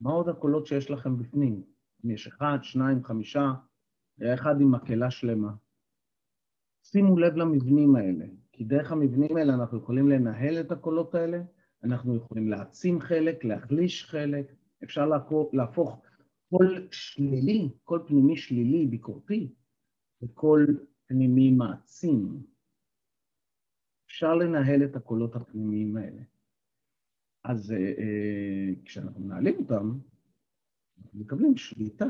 מה 0.00 0.10
עוד 0.10 0.28
הקולות 0.28 0.66
שיש 0.66 0.90
לכם 0.90 1.18
בפנים? 1.18 1.62
אם 2.04 2.10
יש 2.10 2.26
אחד, 2.26 2.58
שניים, 2.62 3.04
חמישה, 3.04 3.52
אחד 4.34 4.60
עם 4.60 4.72
מקהלה 4.74 5.10
שלמה. 5.10 5.52
שימו 6.82 7.18
לב 7.18 7.36
למבנים 7.36 7.96
האלה, 7.96 8.26
כי 8.52 8.64
דרך 8.64 8.92
המבנים 8.92 9.36
האלה 9.36 9.54
אנחנו 9.54 9.78
יכולים 9.78 10.08
לנהל 10.08 10.60
את 10.60 10.72
הקולות 10.72 11.14
האלה, 11.14 11.42
אנחנו 11.84 12.16
יכולים 12.16 12.48
להעצים 12.48 13.00
חלק, 13.00 13.44
להחליש 13.44 14.04
חלק, 14.04 14.52
אפשר 14.84 15.06
להפוך 15.52 16.00
קול 16.50 16.88
שלילי, 16.90 17.68
קול 17.84 18.04
פנימי 18.06 18.36
שלילי, 18.36 18.86
ביקורתי, 18.86 19.54
וקול 20.22 20.86
פנימי 21.06 21.50
מעצים. 21.50 22.42
אפשר 24.06 24.34
לנהל 24.34 24.84
את 24.84 24.96
הקולות 24.96 25.36
הפנימיים 25.36 25.96
האלה. 25.96 26.22
אז 27.44 27.72
אה, 27.72 27.76
אה, 27.76 28.74
כשאנחנו 28.84 29.20
מנהלים 29.20 29.54
אותם, 29.58 29.98
אנחנו 30.98 31.20
מקבלים 31.20 31.56
שליטה 31.56 32.06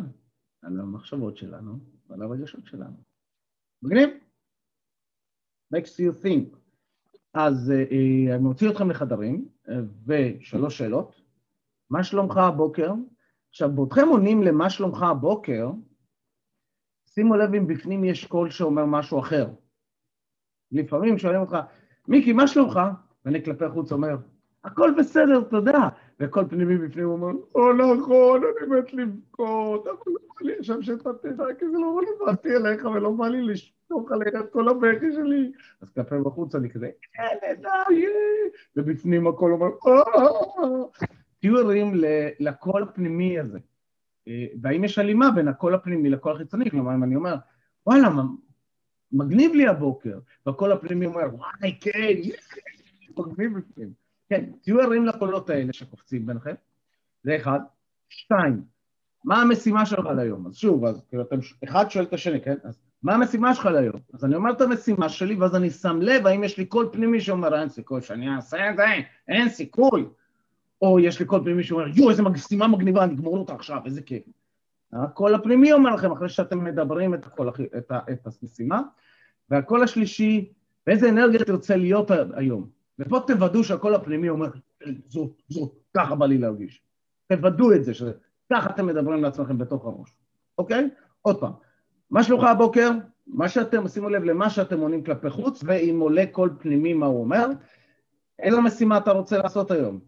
על 0.63 0.81
המחשבות 0.81 1.37
שלנו 1.37 1.79
ועל 2.09 2.23
הרגשות 2.23 2.67
שלנו. 2.67 2.97
מגניב? 3.83 4.09
makes 5.75 5.99
you 5.99 6.25
think. 6.25 6.57
אז 7.35 7.71
אה, 7.71 7.77
אה 7.77 8.35
אני 8.35 8.43
מוציא 8.43 8.71
אתכם 8.71 8.91
לחדרים, 8.91 9.49
אה, 9.69 9.75
ושלוש 10.07 10.79
שאלות. 10.79 11.28
מה 11.90 12.04
שלומך 12.04 12.37
הבוקר? 12.37 12.92
עכשיו, 13.50 13.71
בעודכם 13.75 14.09
עונים 14.09 14.42
למה 14.42 14.71
שלומך 14.71 15.02
הבוקר, 15.02 15.71
שימו 17.07 17.37
לב 17.37 17.54
אם 17.54 17.66
בפנים 17.66 18.04
יש 18.04 18.25
קול 18.25 18.50
שאומר 18.50 18.85
משהו 18.85 19.21
אחר. 19.21 19.47
לפעמים 20.73 21.18
שואלים 21.18 21.40
אותך, 21.40 21.57
מיקי, 22.09 22.33
מה 22.33 22.47
שלומך? 22.47 22.80
ואני 23.25 23.45
כלפי 23.45 23.68
חוץ 23.68 23.92
אומר, 23.92 24.16
הכל 24.64 24.95
בסדר, 24.99 25.40
תודה. 25.50 25.88
וכל 26.21 26.45
פנימי 26.49 26.78
בפנים 26.78 27.07
אומר, 27.07 27.33
או 27.54 27.73
נכון, 27.73 28.42
אני 28.45 28.78
מת 28.78 28.92
לבכות, 28.95 29.87
אבל 29.87 29.99
לא 30.07 30.21
בא 30.28 30.47
לי 30.47 30.59
עכשיו 30.59 30.83
שתתת, 30.83 31.59
כי 31.59 31.68
זה 31.71 31.78
לא 31.78 32.00
רלוונטי 32.00 32.57
אליך 32.57 32.85
ולא 32.85 33.11
בא 33.11 33.28
לי 33.28 33.42
לשתוך 33.42 34.12
עליך 34.12 34.35
את 34.40 34.52
כל 34.52 34.68
הבכי 34.68 35.12
שלי. 35.12 35.52
אז 35.80 35.90
כלפי 35.90 36.14
בחוץ 36.25 36.54
אני 36.54 36.71
כזה, 36.71 36.90
כן, 37.12 37.54
די, 37.62 38.07
ובפנים 38.76 39.26
הכל 39.26 39.52
אומר, 39.52 39.68
תהיו 41.40 41.59
ערים 41.59 41.92
לקול 42.40 42.83
הפנימי 42.83 43.38
הזה. 43.38 43.59
אה, 44.28 44.47
והאם 44.62 44.85
יש 44.85 44.99
הלימה 44.99 45.30
בין 45.30 45.49
הקול 45.49 45.75
הפנימי 45.75 46.11
לקול 46.11 46.33
החיצוני? 46.33 46.71
כלומר, 46.71 46.95
אם 46.95 47.04
אני 47.04 47.16
אומר, 47.16 47.35
וואלה, 47.87 48.09
מגניב 49.12 49.54
לי 49.54 49.66
הבוקר, 49.66 50.18
והקול 50.47 50.73
הפנימי 50.73 51.07
אומר, 51.07 51.25
וואי, 51.33 51.78
כן, 51.80 52.14
מגניב 53.18 53.59
בפנים. 53.59 53.92
כן, 54.28 54.45
תהיו 54.62 54.80
ערים 54.80 55.07
לקולות 55.07 55.50
האלה 55.50 55.73
שקופצים 55.73 56.26
ביניכם, 56.26 56.54
זה 57.23 57.37
אחד. 57.37 57.61
שתיים, 58.09 58.62
מה 59.25 59.42
המשימה 59.42 59.87
שלך 59.87 60.07
להיום? 60.07 60.47
אז 60.47 60.57
שוב, 60.57 60.85
אז 60.85 61.02
כאילו 61.09 61.23
אתם, 61.23 61.37
אחד 61.64 61.90
שואל 61.90 62.04
את 62.04 62.12
השני, 62.12 62.40
כן? 62.40 62.57
אז 62.64 62.80
מה 63.02 63.14
המשימה 63.14 63.54
שלך 63.54 63.66
להיום? 63.66 64.00
אז 64.14 64.25
אני 64.25 64.35
אומר 64.35 64.52
את 64.52 64.61
המשימה 64.61 65.09
שלי, 65.09 65.35
ואז 65.35 65.57
אני 65.57 65.71
שם 65.71 65.99
לב 66.02 66.26
האם 66.26 66.45
יש 66.45 66.59
לי 66.59 66.66
קול 66.66 66.88
פנימי 66.92 67.21
שאומר, 67.21 67.61
אין 67.61 67.68
סיכוי 67.68 68.02
שאני 68.02 68.37
אעשה 68.37 68.71
את 68.71 68.76
זה, 68.76 68.85
אין 69.28 69.49
סיכוי. 69.49 70.04
או 70.83 71.01
יש 71.01 71.21
לי 71.21 71.27
קול 71.27 71.41
פנימי 71.45 71.65
שאומר, 71.65 71.89
יואו, 71.95 72.11
איזה 72.11 72.23
משימה 72.23 72.69
מגניבה, 72.69 73.05
אני 73.05 73.15
אגמור 73.15 73.39
אותה 73.39 73.55
עכשיו, 73.55 73.81
איזה 73.87 74.03
כיף. 74.03 74.23
הקול 74.93 75.35
הפנימי 75.35 75.73
אומר 75.73 75.95
לכם, 75.95 76.13
אחרי 76.13 76.29
שאתם 76.29 76.65
מדברים 76.65 77.15
את, 77.15 77.27
הקול, 77.27 77.51
את, 77.79 77.91
ה, 77.91 77.99
את 78.13 78.27
המשימה, 78.27 78.83
והקול 79.51 79.83
השלישי, 79.83 80.53
באיזה 80.87 81.09
אנרגיה 81.09 81.45
תרצה 81.45 81.77
להיות 81.77 82.11
היום. 82.35 82.71
ופה 82.99 83.21
תוודאו 83.27 83.65
שהקול 83.65 83.95
הפנימי 83.95 84.29
אומר, 84.29 84.49
זו, 85.09 85.31
זו, 85.49 85.73
ככה 85.97 86.15
בא 86.15 86.27
לי 86.27 86.39
להרגיש. 86.39 86.83
תוודאו 87.27 87.73
את 87.73 87.85
זה, 87.85 87.95
שככה 87.95 88.71
אתם 88.71 88.87
מדברים 88.87 89.23
לעצמכם 89.23 89.59
בתוך 89.59 89.85
הראש, 89.85 90.17
אוקיי? 90.59 90.89
עוד 91.23 91.41
פעם, 91.41 91.53
מה 92.11 92.23
שלומך 92.23 92.45
הבוקר? 92.45 92.91
מה 93.27 93.49
שאתם, 93.49 93.89
שימו 93.89 94.09
לב 94.09 94.25
למה 94.25 94.51
שאתם 94.51 94.81
עונים 94.81 95.05
כלפי 95.05 95.31
חוץ, 95.31 95.63
ואם 95.67 96.01
עולה 96.01 96.25
קול 96.33 96.57
פנימי 96.59 96.95
מה 96.95 97.07
הוא 97.07 97.21
אומר, 97.21 97.47
איזו 98.39 98.63
משימה 98.63 98.99
אתה 98.99 99.11
רוצה 99.11 99.39
לעשות 99.39 99.71
היום? 99.71 100.01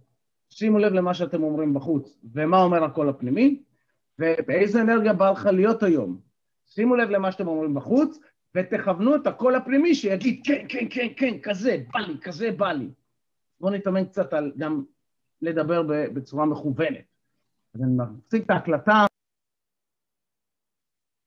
שימו 0.51 0.79
לב 0.79 0.93
למה 0.93 1.15
שאתם 1.15 1.43
אומרים 1.43 1.75
בחוץ, 1.75 2.19
ומה 2.33 2.63
אומר 2.63 2.85
הקול 2.85 3.09
הפנימי, 3.09 3.63
ובאיזה 4.19 4.83
אנרגיה 4.83 5.13
בא 5.13 5.31
לך 5.31 5.47
להיות 5.47 5.83
היום. 5.83 6.21
שימו 6.67 6.97
לב 6.97 7.11
למה 7.11 7.33
שאתם 7.33 7.49
אומרים 7.49 7.75
בחוץ, 7.75 8.19
ותכוונו 8.55 9.17
את 9.17 9.27
הקול 9.27 9.55
הפנימי 9.55 9.95
שיגיד 9.95 10.41
כן, 10.45 10.67
כן, 10.69 10.87
כן, 10.91 11.07
כן, 11.17 11.39
כזה, 11.43 11.85
בא 11.93 12.01
לי, 12.01 12.21
כזה 12.23 12.53
בא 12.53 12.73
לי. 12.73 12.91
בואו 13.61 13.73
נתאמן 13.73 14.05
קצת 14.05 14.33
על 14.33 14.53
גם 14.59 14.85
לדבר 15.43 15.83
בצורה 15.87 16.47
מכוונת. 16.47 17.05
אז 17.75 17.83
אני 17.83 17.93
מפסיק 17.97 18.45
את 18.45 18.51
ההקלטה. 18.51 19.07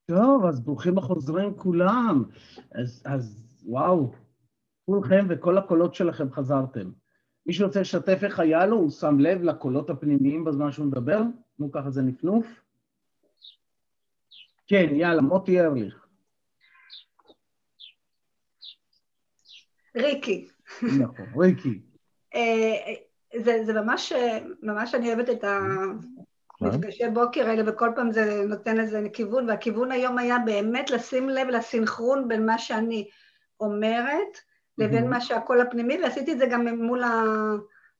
טוב, 0.05 0.45
אז 0.45 0.61
ברוכים 0.61 0.97
החוזרים 0.97 1.57
כולם. 1.57 2.23
אז, 2.71 3.03
אז 3.05 3.45
וואו, 3.65 4.11
כולכם 4.85 5.25
וכל 5.29 5.57
הקולות 5.57 5.95
שלכם 5.95 6.31
חזרתם. 6.31 6.91
מישהו 7.45 7.67
רוצה 7.67 7.81
לשתף 7.81 8.19
איך 8.23 8.39
היה 8.39 8.65
לו? 8.65 8.75
הוא 8.75 8.89
שם 8.89 9.19
לב 9.19 9.43
לקולות 9.43 9.89
הפנימיים 9.89 10.43
בזמן 10.43 10.71
שהוא 10.71 10.85
מדבר? 10.85 11.21
תנו 11.57 11.71
ככה 11.71 11.89
זה 11.89 12.01
נפנוף. 12.01 12.47
כן, 14.67 14.87
יאללה, 14.91 15.21
מוטי 15.21 15.61
ארליך. 15.61 16.05
ריקי. 19.95 20.47
נכון, 21.01 21.25
ריקי. 21.37 21.81
אה, 22.35 22.93
זה, 23.43 23.63
זה 23.65 23.73
ממש, 23.73 24.13
ממש 24.61 24.95
אני 24.95 25.07
אוהבת 25.07 25.29
את 25.29 25.43
המפגשי 26.61 27.03
בוקר 27.13 27.47
האלה, 27.47 27.71
וכל 27.71 27.89
פעם 27.95 28.11
זה 28.11 28.43
נותן 28.49 28.79
איזה 28.79 29.07
כיוון, 29.13 29.49
והכיוון 29.49 29.91
היום 29.91 30.17
היה 30.17 30.37
באמת 30.45 30.89
לשים 30.89 31.29
לב 31.29 31.47
לסינכרון 31.47 32.27
בין 32.27 32.45
מה 32.45 32.57
שאני 32.57 33.09
אומרת 33.59 34.37
לבין 34.77 35.09
מה 35.09 35.21
שהקול 35.21 35.61
הפנימי, 35.61 35.97
ועשיתי 36.03 36.31
את 36.31 36.37
זה 36.37 36.45
גם 36.45 36.67
מול, 36.67 37.03
ה, 37.03 37.23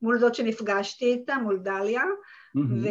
מול 0.02 0.20
זאת 0.20 0.36
שנפגשתי 0.36 1.06
איתה, 1.06 1.36
מול 1.36 1.58
דליה, 1.58 2.04
ו, 2.56 2.88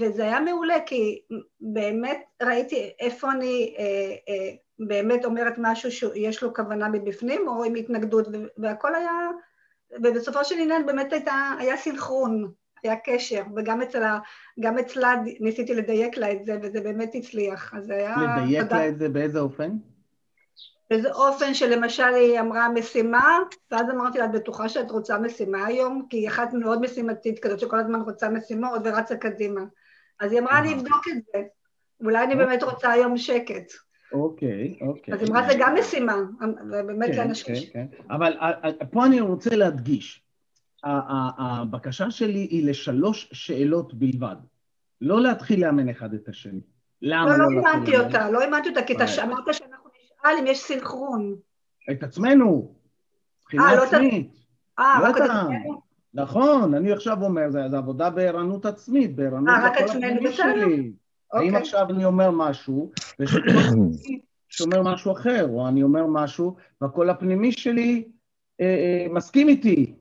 וזה 0.00 0.22
היה 0.22 0.40
מעולה, 0.40 0.76
כי 0.86 1.22
באמת 1.60 2.22
ראיתי 2.42 2.90
איפה 3.00 3.32
אני 3.32 3.74
אה, 3.78 3.84
אה, 4.28 4.54
באמת 4.78 5.24
אומרת 5.24 5.54
משהו 5.58 5.90
שיש 5.90 6.42
לו 6.42 6.54
כוונה 6.54 6.88
מבפנים, 6.88 7.48
או 7.48 7.64
עם 7.64 7.74
התנגדות, 7.74 8.28
והכל 8.58 8.94
היה, 8.94 9.30
ובסופו 10.02 10.44
של 10.44 10.54
עניין 10.58 10.86
באמת 10.86 11.12
הייתה, 11.12 11.52
היה 11.58 11.76
סינכרון, 11.76 12.52
היה 12.82 12.96
קשר, 13.04 13.42
וגם 13.56 13.82
אצלה, 13.82 14.18
גם 14.60 14.78
אצלה 14.78 15.14
ניסיתי 15.40 15.74
לדייק 15.74 16.16
לה 16.16 16.32
את 16.32 16.44
זה, 16.44 16.58
וזה 16.62 16.80
באמת 16.80 17.14
הצליח, 17.14 17.74
אז 17.74 17.90
היה... 17.90 18.16
לדייק 18.42 18.72
לה 18.72 18.88
את 18.88 18.98
זה 18.98 19.08
באיזה 19.08 19.40
אופן? 19.40 19.70
באיזה 20.90 21.12
אופן 21.12 21.54
שלמשל 21.54 22.14
היא 22.14 22.40
אמרה 22.40 22.68
משימה, 22.68 23.38
ואז 23.70 23.90
אמרתי 23.90 24.18
לה, 24.18 24.24
את 24.24 24.32
בטוחה 24.32 24.68
שאת 24.68 24.90
רוצה 24.90 25.18
משימה 25.18 25.66
היום? 25.66 26.06
כי 26.10 26.16
היא 26.16 26.28
אחת 26.28 26.52
מאוד 26.52 26.80
משימתית 26.80 27.38
כזאת 27.38 27.60
שכל 27.60 27.78
הזמן 27.78 28.00
רוצה 28.00 28.28
משימות 28.28 28.80
ורצה 28.84 29.16
קדימה. 29.16 29.60
אז 30.20 30.32
היא 30.32 30.40
אמרה, 30.40 30.58
אני 30.58 30.74
אבדוק 30.74 31.04
את 31.08 31.22
זה, 31.32 31.42
אולי 32.04 32.24
אני 32.24 32.36
באמת 32.36 32.62
רוצה 32.62 32.90
היום 32.90 33.16
שקט. 33.16 33.72
אוקיי, 34.12 34.78
אוקיי. 34.80 35.14
אז 35.14 35.20
היא 35.20 35.30
אמרה, 35.30 35.46
זה 35.48 35.54
גם 35.58 35.74
משימה, 35.80 36.16
ובאמת 36.70 37.08
כן, 37.08 37.16
לאנשים... 37.16 37.54
כן, 37.72 37.86
כן. 37.90 38.14
אבל 38.14 38.32
פה 38.90 39.06
אני 39.06 39.20
רוצה 39.20 39.56
להדגיש, 39.56 40.22
הבקשה 40.84 42.10
שלי 42.10 42.48
היא 42.50 42.68
לשלוש 42.68 43.28
שאלות 43.32 43.94
בלבד. 43.94 44.36
לא 45.00 45.20
להתחיל 45.20 45.60
לאמן 45.60 45.88
אחד 45.88 46.14
את 46.14 46.28
השני. 46.28 46.60
למה 47.02 47.36
לא, 47.36 47.54
לא 47.54 47.60
הבנתי 47.60 47.96
אותה, 47.96 48.30
לא 48.30 48.44
הבנתי 48.44 48.68
אותה, 48.68 48.82
כי 48.82 48.96
אתה 48.96 49.04
אמרת 49.04 49.14
שאנחנו 49.14 49.50
נשאל 49.50 49.66
אם 50.30 50.46
יש 50.46 50.62
סינכרון. 50.62 51.36
את 51.90 52.02
עצמנו. 52.02 52.74
מבחינה 53.42 53.74
לא 53.74 53.82
עצמית. 53.82 54.30
אה, 54.78 54.98
לא 55.00 55.08
רק 55.08 55.16
את 55.16 55.22
עצמנו? 55.22 55.82
נכון, 56.14 56.74
אני 56.74 56.92
עכשיו 56.92 57.22
אומר, 57.22 57.50
זה 57.50 57.60
זה 57.70 57.78
עבודה 57.78 58.10
בערנות 58.10 58.66
עצמית, 58.66 59.16
בערנות 59.16 59.48
אה, 59.48 59.66
עצמנו, 59.66 60.06
הפנימי 60.06 60.28
בסדר. 60.28 60.36
שלי. 60.36 60.92
האם 61.32 61.46
אוקיי. 61.46 61.60
עכשיו 61.60 61.90
אני 61.90 62.04
אומר 62.04 62.30
משהו, 62.30 62.92
ושקול 63.20 63.58
הפנימי 63.58 64.20
שאומר 64.48 64.82
משהו 64.82 65.12
אחר, 65.12 65.48
או 65.48 65.68
אני 65.68 65.82
אומר 65.82 66.06
משהו, 66.06 66.56
והקול 66.80 67.10
הפנימי 67.10 67.52
שלי 67.52 68.04
אה, 68.60 68.66
אה, 68.66 69.06
מסכים 69.10 69.48
איתי. 69.48 69.94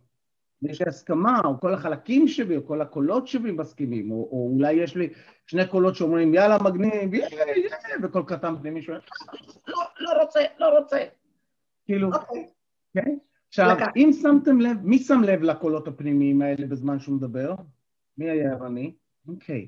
יש 0.61 0.81
לי 0.81 0.87
הסכמה, 0.87 1.41
או 1.45 1.59
כל 1.59 1.73
החלקים 1.73 2.27
שלי, 2.27 2.57
או 2.57 2.65
כל 2.65 2.81
הקולות 2.81 3.27
שלי 3.27 3.51
מסכימים, 3.51 4.11
או, 4.11 4.29
או 4.31 4.51
אולי 4.53 4.73
יש 4.73 4.95
לי 4.95 5.09
שני 5.47 5.67
קולות 5.67 5.95
שאומרים, 5.95 6.33
יאללה, 6.33 6.57
מגניב, 6.63 7.13
יא, 7.13 7.25
יא, 7.31 7.69
וקול 8.03 8.23
קטן 8.27 8.55
פנימי 8.59 8.81
שאומר, 8.81 8.99
לא, 9.67 10.00
לא 10.17 10.23
רוצה, 10.23 10.39
לא 10.59 10.79
רוצה. 10.79 11.05
כאילו, 11.85 12.13
אוקיי. 12.13 12.47
כן? 12.93 13.17
עכשיו, 13.47 13.75
לקח. 13.75 13.87
אם 13.95 14.09
שמתם 14.21 14.61
לב, 14.61 14.77
מי 14.83 14.99
שם 14.99 15.21
לב 15.23 15.41
לקולות 15.41 15.87
הפנימיים 15.87 16.41
האלה 16.41 16.67
בזמן 16.67 16.99
שהוא 16.99 17.15
מדבר? 17.15 17.55
מי 18.17 18.29
היה 18.29 18.51
ערני? 18.51 18.95
אוקיי. 19.27 19.67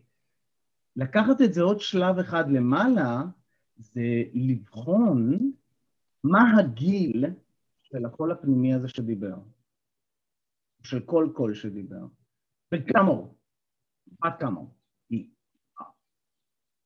לקחת 0.95 1.41
את 1.41 1.53
זה 1.53 1.61
עוד 1.61 1.79
שלב 1.79 2.19
אחד 2.19 2.49
למעלה, 2.49 3.21
זה 3.77 4.01
לבחון 4.33 5.51
מה 6.23 6.59
הגיל 6.59 7.25
של 7.83 8.05
הקול 8.05 8.31
הפנימי 8.31 8.73
הזה 8.73 8.87
שדיבר, 8.87 9.35
של 10.83 10.99
כל 10.99 11.29
קול 11.33 11.53
שדיבר, 11.53 12.05
וכמה 12.73 13.09
הוא, 13.09 13.33
בת 14.23 14.33
כמה 14.39 14.59
הוא, 14.59 14.69
היא. 15.09 15.29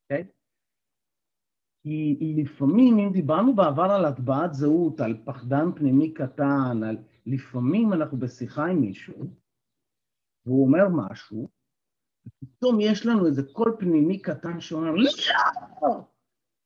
אוקיי? 0.03 0.27
כי 1.87 2.33
לפעמים, 2.37 2.99
אם 2.99 3.13
דיברנו 3.13 3.55
בעבר 3.55 3.83
על 3.83 4.05
הטבעת 4.05 4.53
זהות, 4.53 4.99
על 4.99 5.17
פחדן 5.25 5.71
פנימי 5.75 6.13
קטן, 6.13 6.83
על 6.87 6.97
לפעמים 7.25 7.93
אנחנו 7.93 8.17
בשיחה 8.17 8.65
עם 8.65 8.81
מישהו, 8.81 9.25
והוא 10.45 10.65
אומר 10.65 10.87
משהו, 10.91 11.49
ופתאום 12.43 12.77
יש 12.81 13.05
לנו 13.05 13.25
איזה 13.25 13.43
קול 13.53 13.75
פנימי 13.79 14.21
קטן 14.21 14.61
שאומר, 14.61 14.91
לא, 14.91 15.11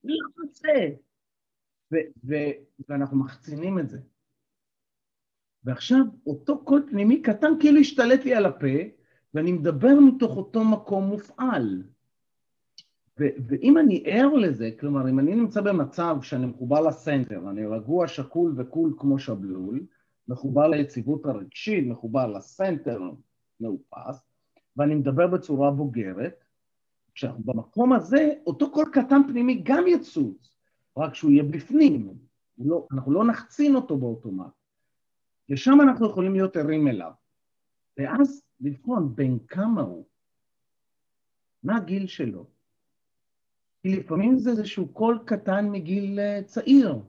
לא 0.03 0.15
רוצה. 0.41 0.69
ו- 1.93 2.27
ו- 2.27 2.85
ואנחנו 2.89 3.17
מחצינים 3.17 3.79
את 3.79 3.89
זה. 3.89 3.99
ועכשיו 5.63 6.03
אותו 6.25 6.63
קול 6.63 6.85
פנימי 6.89 7.21
קטן 7.21 7.59
כאילו 7.59 7.79
השתלט 7.79 8.25
לי 8.25 8.35
על 8.35 8.45
הפה, 8.45 8.77
ואני 9.33 9.51
מדבר 9.51 9.99
מתוך 10.07 10.37
אותו 10.37 10.63
מקום 10.63 11.03
מופעל. 11.03 11.83
ואם 13.47 13.77
אני 13.77 14.03
ער 14.05 14.33
לזה, 14.33 14.69
כלומר, 14.79 15.09
אם 15.09 15.19
אני 15.19 15.35
נמצא 15.35 15.61
במצב 15.61 16.17
שאני 16.21 16.45
מחובר 16.45 16.81
לסנטר, 16.81 17.49
אני 17.49 17.65
רגוע, 17.65 18.07
שקול 18.07 18.53
וקול 18.57 18.93
כמו 18.97 19.19
שבלול, 19.19 19.85
מחובר 20.27 20.67
ליציבות 20.67 21.25
הרגשית, 21.25 21.87
מחובר 21.87 22.27
לסנטר, 22.27 23.01
מאופס, 23.59 24.31
ואני 24.77 24.95
מדבר 24.95 25.27
בצורה 25.27 25.71
בוגרת, 25.71 26.43
כשאנחנו 27.13 27.43
במקום 27.43 27.93
הזה, 27.93 28.33
אותו 28.47 28.71
קול 28.71 28.85
קטן 28.93 29.21
פנימי 29.27 29.61
גם 29.63 29.83
יצוץ, 29.87 30.55
רק 30.97 31.15
שהוא 31.15 31.31
יהיה 31.31 31.43
בפנים, 31.43 32.13
לא, 32.57 32.87
אנחנו 32.91 33.11
לא 33.11 33.25
נחצין 33.25 33.75
אותו 33.75 33.97
באוטומט. 33.97 34.51
ושם 35.49 35.81
אנחנו 35.81 36.09
יכולים 36.09 36.33
להיות 36.33 36.57
ערים 36.57 36.87
אליו. 36.87 37.11
ואז 37.97 38.43
לבחון 38.61 39.15
בין 39.15 39.39
כמה 39.47 39.81
הוא, 39.81 40.05
מה 41.63 41.77
הגיל 41.77 42.07
שלו. 42.07 42.60
כי 43.81 43.95
לפעמים 43.95 44.39
זה 44.39 44.51
איזשהו 44.51 44.87
קול 44.87 45.19
קטן 45.25 45.69
מגיל 45.69 46.19
אה, 46.19 46.39
צעיר, 46.45 46.99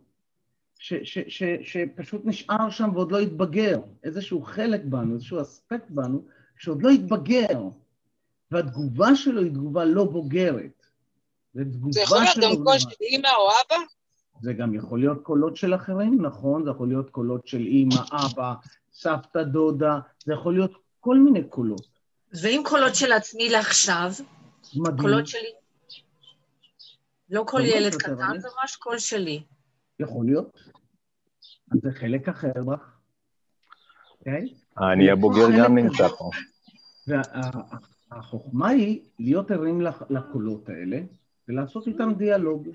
ש, 0.78 0.94
ש, 0.94 1.18
ש, 1.28 1.42
שפשוט 1.62 2.22
נשאר 2.24 2.70
שם 2.70 2.90
ועוד 2.94 3.12
לא 3.12 3.18
התבגר, 3.18 3.80
איזשהו 4.04 4.42
חלק 4.42 4.80
בנו, 4.84 5.14
איזשהו 5.14 5.40
אספקט 5.40 5.90
בנו, 5.90 6.24
שעוד 6.58 6.82
לא 6.82 6.90
התבגר, 6.90 7.68
והתגובה 8.50 9.16
שלו 9.16 9.42
היא 9.42 9.50
תגובה 9.50 9.84
לא 9.84 10.04
בוגרת. 10.04 10.86
זה 11.54 12.00
יכול 12.00 12.18
להיות 12.18 12.34
שלו 12.34 12.48
גם 12.56 12.64
קול 12.64 12.78
של 12.78 12.88
אימא 13.00 13.28
או 13.38 13.50
אבא? 13.50 13.82
זה 14.42 14.52
גם 14.52 14.74
יכול 14.74 14.98
להיות 14.98 15.22
קולות 15.22 15.56
של 15.56 15.74
אחרים, 15.74 16.22
נכון, 16.22 16.64
זה 16.64 16.70
יכול 16.70 16.88
להיות 16.88 17.10
קולות 17.10 17.46
של 17.46 17.60
אימא, 17.60 17.94
אבא, 18.12 18.54
סבתא, 18.92 19.42
דודה, 19.42 19.98
זה 20.24 20.32
יכול 20.32 20.54
להיות 20.54 20.72
כל 21.00 21.18
מיני 21.18 21.44
קולות. 21.44 21.86
ואם 22.42 22.62
קולות 22.64 22.94
של 22.94 23.12
עצמי 23.12 23.48
לעכשיו, 23.48 24.10
מדהים. 24.76 24.98
קולות 24.98 25.26
שלי, 25.26 25.52
לא 27.32 27.44
כל 27.48 27.60
ילד 27.64 27.94
קטן, 27.94 28.38
זה 28.38 28.48
ממש 28.60 28.76
קול 28.76 28.98
שלי. 28.98 29.42
יכול 30.00 30.26
להיות. 30.26 30.58
אז 31.72 31.78
זה 31.82 31.92
חלק 31.92 32.28
אחר 32.28 32.52
בך, 32.66 32.96
אוקיי? 34.18 34.54
אני 34.92 35.10
הבוגר 35.10 35.46
גם 35.58 35.78
נמצא 35.78 36.08
פה. 36.08 36.30
והחוכמה 38.10 38.68
היא 38.68 39.00
להיות 39.18 39.50
ערים 39.50 39.80
לקולות 40.10 40.68
האלה, 40.68 41.00
ולעשות 41.48 41.86
איתם 41.86 42.12
דיאלוג. 42.18 42.68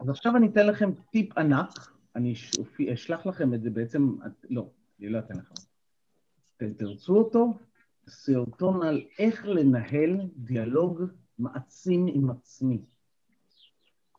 אז 0.00 0.08
עכשיו 0.08 0.36
אני 0.36 0.46
אתן 0.48 0.66
לכם 0.66 0.90
טיפ 1.12 1.38
ענק, 1.38 1.68
אני 2.16 2.32
אש- 2.32 2.50
אשלח 2.92 3.26
לכם 3.26 3.54
את 3.54 3.62
זה 3.62 3.70
בעצם, 3.70 4.16
לא, 4.50 4.68
אני 5.00 5.08
לא 5.08 5.18
אתן 5.18 5.34
לכם. 5.36 5.54
אתם 6.56 6.72
תרצו 6.72 7.16
אותו, 7.16 7.58
סרטון 8.08 8.82
על 8.86 9.02
איך 9.18 9.44
לנהל 9.46 10.20
דיאלוג 10.36 11.02
מעצים 11.38 12.06
עם 12.14 12.30
עצמי. 12.30 12.80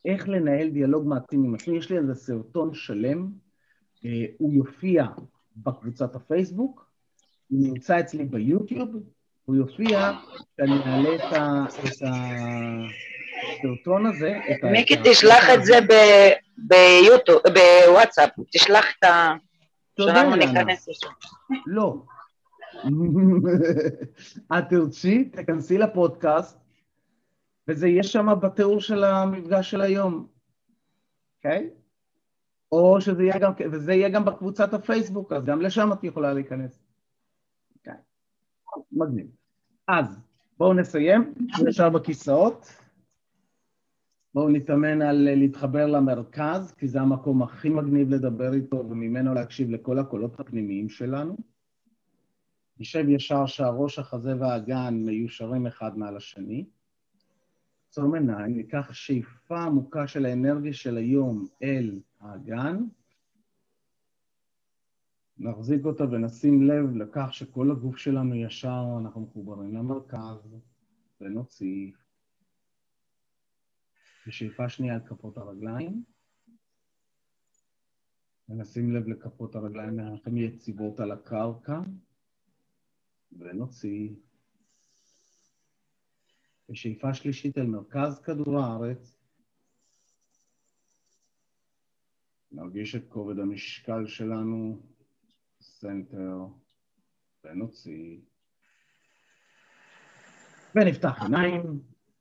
איך 0.05 0.29
לנהל 0.29 0.69
דיאלוג 0.69 1.07
מעצים 1.07 1.43
עם 1.43 1.55
עצמי. 1.55 1.77
יש 1.77 1.89
לי 1.91 1.97
על 1.97 2.05
זה 2.07 2.15
סרטון 2.15 2.73
שלם, 2.73 3.27
אה, 4.05 4.25
הוא 4.37 4.53
יופיע 4.53 5.05
בקבוצת 5.57 6.15
הפייסבוק, 6.15 6.85
הוא 7.49 7.59
נמצא 7.67 7.99
אצלי 7.99 8.25
ביוטיוב, 8.25 8.89
הוא 9.45 9.55
יופיע 9.55 10.11
כשאני 10.57 10.79
אעלה 10.85 11.15
את 11.15 11.33
ה- 11.33 11.65
את 11.85 12.01
הסרטון 13.59 14.05
הזה. 14.05 14.37
את 14.51 14.63
מיקי, 14.71 14.97
ה- 14.97 15.01
תשלח 15.03 15.43
את 15.53 15.65
זה 15.65 15.73
ב- 15.89 16.31
ביוטיוב, 16.57 17.39
בוואטסאפ, 17.87 18.29
תשלח 18.51 18.85
את 18.99 19.03
ה... 19.03 19.33
תודה, 19.93 20.15
שאנחנו 20.15 20.35
אילנה. 20.35 20.63
ניכנס 20.63 20.89
לשם. 20.89 21.09
לא. 21.67 21.95
את 24.57 24.63
תרצי, 24.69 25.25
תכנסי 25.25 25.77
לפודקאסט, 25.77 26.57
וזה 27.67 27.87
יהיה 27.87 28.03
שם 28.03 28.27
בתיאור 28.41 28.81
של 28.81 29.03
המפגש 29.03 29.71
של 29.71 29.81
היום, 29.81 30.27
אוקיי? 31.37 31.69
או 32.71 33.01
שזה 33.01 33.23
יהיה 33.23 33.39
גם, 33.39 33.51
וזה 33.71 33.93
יהיה 33.93 34.09
גם 34.09 34.25
בקבוצת 34.25 34.73
הפייסבוק, 34.73 35.33
אז 35.33 35.45
גם 35.45 35.61
לשם 35.61 35.93
את 35.93 36.03
יכולה 36.03 36.33
להיכנס. 36.33 36.83
אוקיי. 37.75 37.93
מגניב. 38.91 39.27
אז, 39.87 40.19
בואו 40.57 40.73
נסיים, 40.73 41.33
ישר 41.67 41.89
בכיסאות. 41.89 42.67
בואו 44.33 44.49
נתאמן 44.49 45.01
על 45.01 45.15
להתחבר 45.35 45.85
למרכז, 45.85 46.73
כי 46.77 46.87
זה 46.87 47.01
המקום 47.01 47.43
הכי 47.43 47.69
מגניב 47.69 48.09
לדבר 48.09 48.53
איתו 48.53 48.77
וממנו 48.89 49.33
להקשיב 49.33 49.69
לכל 49.69 49.99
הקולות 49.99 50.39
הפנימיים 50.39 50.89
שלנו. 50.89 51.37
נשב 52.79 53.09
ישר 53.09 53.45
שהראש, 53.45 53.99
החזה 53.99 54.35
והאגן 54.39 54.93
מיושרים 54.93 55.67
אחד 55.67 55.97
מעל 55.97 56.17
השני. 56.17 56.65
עצום 57.91 58.15
עיניים, 58.15 58.57
ניקח 58.57 58.93
שאיפה 58.93 59.59
עמוקה 59.59 60.07
של 60.07 60.25
האנרגיה 60.25 60.73
של 60.73 60.97
היום 60.97 61.47
אל 61.63 61.99
האגן. 62.19 62.77
נחזיק 65.37 65.85
אותה 65.85 66.03
ונשים 66.03 66.63
לב 66.63 66.95
לכך 66.95 67.27
שכל 67.31 67.71
הגוף 67.71 67.97
שלנו 67.97 68.35
ישר, 68.35 68.83
אנחנו 68.99 69.21
מחוברים 69.21 69.73
למרכז, 69.73 70.55
ונוציא. 71.21 71.91
ושאיפה 74.27 74.69
שנייה 74.69 74.93
על 74.93 75.01
כפות 75.07 75.37
הרגליים. 75.37 76.03
ונשים 78.49 78.95
לב 78.95 79.07
לכפות 79.07 79.55
הרגליים, 79.55 79.99
הן 79.99 80.37
יציבות 80.37 80.99
על 80.99 81.11
הקרקע, 81.11 81.79
ונוציא. 83.31 84.09
ושאיפה 86.69 87.13
שלישית 87.13 87.57
אל 87.57 87.65
מרכז 87.65 88.19
כדור 88.19 88.59
הארץ. 88.59 89.17
נרגיש 92.51 92.95
את 92.95 93.03
כובד 93.09 93.39
המשקל 93.39 94.07
שלנו, 94.07 94.79
סנטר, 95.61 96.37
ונוציא. 97.43 98.17
ונפתח 100.75 101.21
עיניים, 101.21 101.79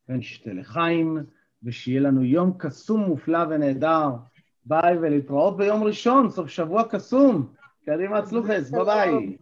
ונשתה 0.09 0.53
לחיים, 0.53 1.19
ושיהיה 1.63 2.01
לנו 2.01 2.25
יום 2.25 2.53
קסום, 2.59 3.01
מופלא 3.01 3.39
ונהדר. 3.51 4.09
ביי, 4.65 4.99
ולהתראות 4.99 5.57
ביום 5.57 5.85
ראשון, 5.85 6.31
סוף 6.31 6.49
שבוע 6.49 6.83
קסום. 6.91 7.53
קדימה 7.85 8.23
צלוחס, 8.23 8.71
ביי 8.71 8.85
ביי. 8.85 9.37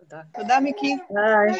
תודה. 0.00 0.22
תודה, 0.34 0.60
מיקי. 0.60 0.96
ביי. 1.10 1.52